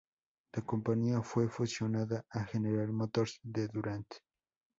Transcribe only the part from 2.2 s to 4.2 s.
a General Motors de Durant.